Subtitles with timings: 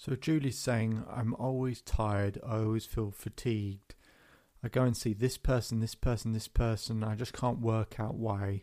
[0.00, 2.38] So Julie's saying, I'm always tired.
[2.46, 3.96] I always feel fatigued.
[4.62, 7.02] I go and see this person, this person, this person.
[7.02, 8.62] I just can't work out why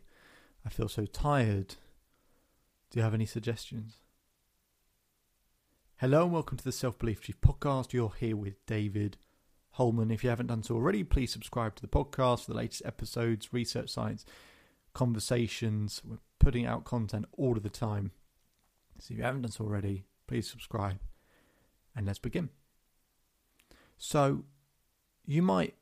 [0.66, 1.76] I feel so tired.
[2.90, 3.98] Do you have any suggestions?
[5.98, 7.92] Hello and welcome to the Self Belief Chief podcast.
[7.92, 9.18] You're here with David
[9.72, 10.12] Holman.
[10.12, 13.52] If you haven't done so already, please subscribe to the podcast for the latest episodes,
[13.52, 14.26] research science,
[14.94, 16.02] conversations.
[16.06, 18.12] We're putting out content all of the time.
[19.00, 21.00] So if you haven't done so already, please subscribe
[21.96, 22.50] and let's begin.
[23.98, 24.44] So,
[25.26, 25.76] you might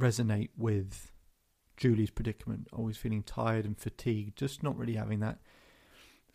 [0.00, 1.12] resonate with
[1.76, 5.38] Julie's predicament, always feeling tired and fatigued, just not really having that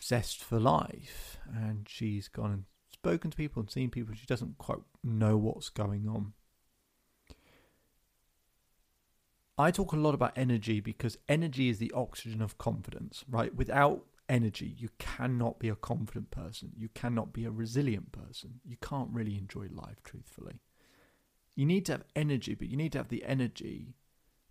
[0.01, 1.37] zest for life.
[1.53, 5.69] And she's gone and spoken to people and seen people, she doesn't quite know what's
[5.69, 6.33] going on.
[9.57, 13.53] I talk a lot about energy because energy is the oxygen of confidence, right?
[13.53, 16.71] Without energy, you cannot be a confident person.
[16.77, 18.59] You cannot be a resilient person.
[18.65, 20.61] You can't really enjoy life, truthfully.
[21.55, 23.95] You need to have energy, but you need to have the energy.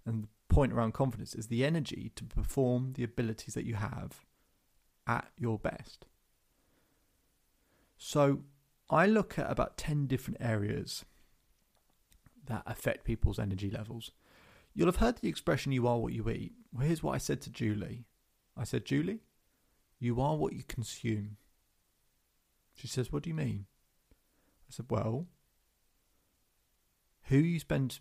[0.07, 4.25] And the point around confidence is the energy to perform the abilities that you have
[5.07, 6.07] at your best.
[7.97, 8.41] So
[8.91, 11.05] I look at about 10 different areas
[12.47, 14.11] that affect people's energy levels.
[14.75, 16.53] You'll have heard the expression, you are what you eat.
[16.73, 18.05] Well, here's what I said to Julie
[18.57, 19.21] I said, Julie,
[20.03, 21.37] you are what you consume.
[22.75, 23.67] She says, What do you mean?
[24.69, 25.29] I said, Well,
[27.27, 28.01] who you spend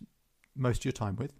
[0.56, 1.38] most of your time with,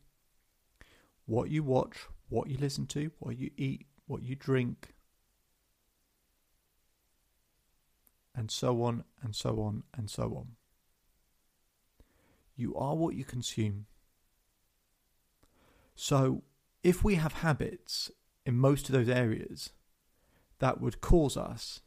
[1.26, 4.94] what you watch, what you listen to, what you eat, what you drink,
[8.32, 10.52] and so on and so on and so on.
[12.54, 13.86] You are what you consume.
[15.96, 16.44] So,
[16.84, 18.12] if we have habits
[18.46, 19.72] in most of those areas,
[20.62, 21.80] that would cause us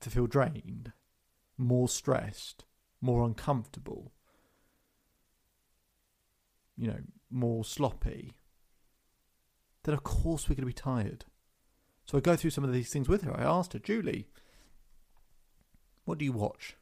[0.00, 0.92] to feel drained,
[1.58, 2.64] more stressed,
[3.02, 4.12] more uncomfortable,
[6.74, 8.32] you know, more sloppy,
[9.84, 11.26] then of course we're going to be tired.
[12.06, 13.38] So I go through some of these things with her.
[13.38, 14.26] I asked her, Julie,
[16.06, 16.76] what do you watch?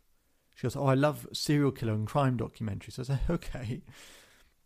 [0.54, 3.00] She goes, Oh, I love serial killer and crime documentaries.
[3.00, 3.82] I said, Okay.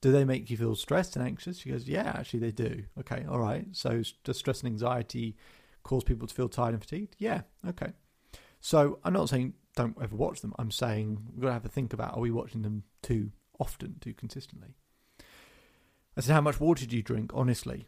[0.03, 1.61] Do they make you feel stressed and anxious?
[1.61, 2.85] She goes, Yeah, actually, they do.
[3.01, 3.65] Okay, all right.
[3.73, 5.39] So, does stress and anxiety
[5.85, 7.15] cause people to feel tired and fatigued?
[7.19, 7.93] Yeah, okay.
[8.61, 10.55] So I'm not saying don't ever watch them.
[10.59, 13.97] I'm saying we've got to have a think about are we watching them too often,
[14.01, 14.75] too consistently?
[16.17, 17.87] I said, How much water do you drink, honestly?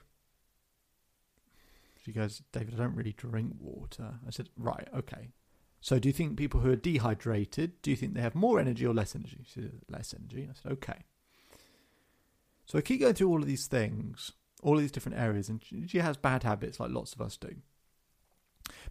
[2.04, 4.14] She goes, David, I don't really drink water.
[4.26, 5.30] I said, Right, okay.
[5.80, 8.86] So do you think people who are dehydrated, do you think they have more energy
[8.86, 9.44] or less energy?
[9.44, 10.48] She said, Less energy.
[10.50, 11.04] I said, Okay.
[12.66, 14.32] So I keep going through all of these things,
[14.62, 17.54] all of these different areas, and she has bad habits like lots of us do.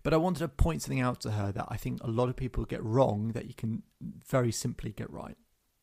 [0.03, 2.35] But I wanted to point something out to her that I think a lot of
[2.35, 5.37] people get wrong that you can very simply get right.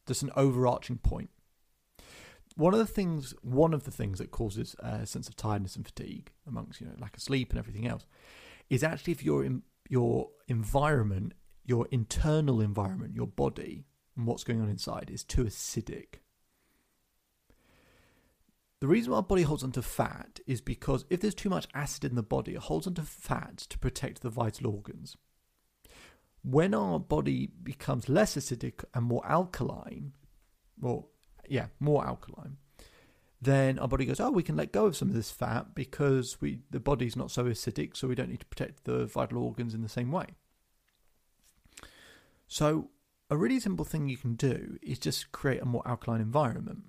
[0.07, 1.31] Just an overarching point.
[2.55, 5.87] One of the things, one of the things that causes a sense of tiredness and
[5.87, 8.05] fatigue amongst you know lack of sleep and everything else,
[8.69, 9.49] is actually if your
[9.89, 11.33] your environment,
[11.65, 13.87] your internal environment, your body,
[14.17, 16.17] and what's going on inside is too acidic.
[18.83, 22.05] The reason why our body holds onto fat is because if there's too much acid
[22.05, 25.17] in the body, it holds onto fat to protect the vital organs.
[26.43, 30.15] When our body becomes less acidic and more alkaline,
[30.83, 31.05] or
[31.49, 32.57] yeah, more alkaline,
[33.41, 36.41] then our body goes, oh, we can let go of some of this fat because
[36.41, 39.75] we the body's not so acidic, so we don't need to protect the vital organs
[39.75, 40.27] in the same way.
[42.49, 42.91] So
[43.31, 46.83] a really simple thing you can do is just create a more alkaline environment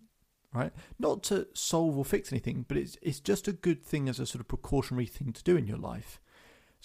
[0.53, 0.71] right?
[0.99, 4.25] Not to solve or fix anything, but it's it's just a good thing as a
[4.25, 6.19] sort of precautionary thing to do in your life.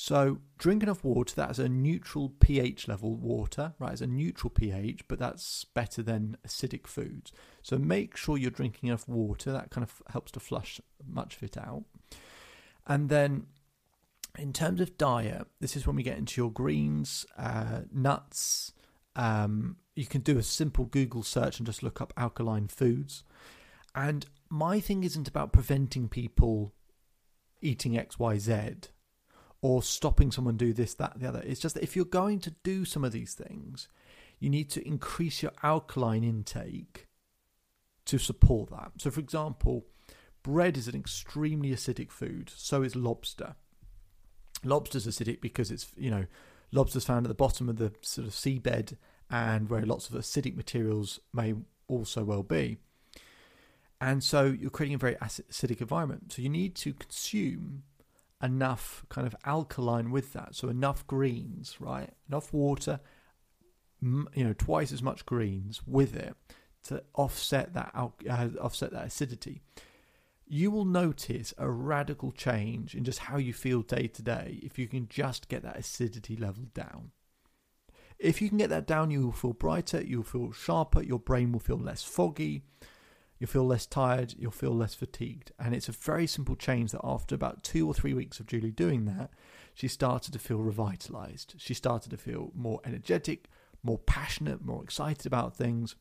[0.00, 3.90] So drink enough water that's a neutral pH level water, right?
[3.90, 7.32] It's a neutral pH, but that's better than acidic foods.
[7.62, 9.50] So make sure you're drinking enough water.
[9.50, 11.82] That kind of helps to flush much of it out.
[12.86, 13.46] And then
[14.38, 18.72] in terms of diet, this is when we get into your greens, uh, nuts.
[19.16, 23.24] Um, you can do a simple Google search and just look up alkaline foods.
[23.94, 26.74] And my thing isn't about preventing people
[27.60, 28.88] eating XYZ
[29.60, 31.42] or stopping someone do this, that, the other.
[31.44, 33.88] It's just that if you're going to do some of these things,
[34.38, 37.06] you need to increase your alkaline intake
[38.06, 38.92] to support that.
[38.98, 39.86] So, for example,
[40.42, 42.50] bread is an extremely acidic food.
[42.54, 43.56] So is lobster.
[44.64, 46.26] Lobster's acidic because it's you know
[46.72, 48.96] lobster's found at the bottom of the sort of seabed
[49.30, 51.54] and where lots of acidic materials may
[51.86, 52.78] also well be.
[54.00, 56.32] And so you're creating a very acidic environment.
[56.32, 57.82] So you need to consume
[58.42, 60.54] enough kind of alkaline with that.
[60.54, 62.10] So enough greens, right?
[62.28, 63.00] Enough water,
[64.00, 66.32] you know twice as much greens with it
[66.84, 69.60] to offset that uh, offset that acidity
[70.48, 74.78] you will notice a radical change in just how you feel day to day if
[74.78, 77.10] you can just get that acidity level down.
[78.18, 81.52] If you can get that down, you will feel brighter, you'll feel sharper, your brain
[81.52, 82.62] will feel less foggy,
[83.38, 85.52] you'll feel less tired, you'll feel less fatigued.
[85.58, 88.70] And it's a very simple change that after about two or three weeks of Julie
[88.70, 89.30] doing that,
[89.74, 91.54] she started to feel revitalized.
[91.58, 93.48] She started to feel more energetic,
[93.82, 95.94] more passionate, more excited about things.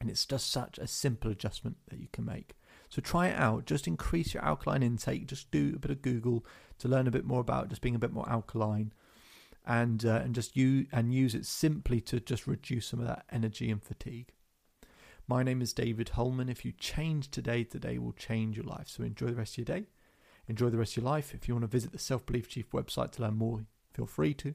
[0.00, 2.54] And it's just such a simple adjustment that you can make.
[2.88, 3.66] So try it out.
[3.66, 5.26] Just increase your alkaline intake.
[5.26, 6.44] Just do a bit of Google
[6.78, 8.92] to learn a bit more about just being a bit more alkaline,
[9.64, 13.24] and uh, and just use and use it simply to just reduce some of that
[13.30, 14.32] energy and fatigue.
[15.28, 16.48] My name is David Holman.
[16.48, 18.88] If you change today, today will change your life.
[18.88, 19.86] So enjoy the rest of your day.
[20.48, 21.32] Enjoy the rest of your life.
[21.32, 23.64] If you want to visit the Self Belief Chief website to learn more,
[23.94, 24.54] feel free to.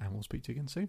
[0.00, 0.88] And we'll speak to you again soon.